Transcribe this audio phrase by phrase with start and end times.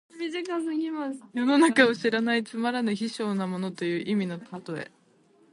[1.35, 4.91] 世の中を知らないつまらぬ卑小な者という意味の例え。